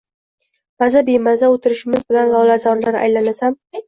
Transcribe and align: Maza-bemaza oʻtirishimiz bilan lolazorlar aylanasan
Maza-bemaza 0.83 1.49
oʻtirishimiz 1.55 2.05
bilan 2.13 2.31
lolazorlar 2.37 2.99
aylanasan 3.03 3.59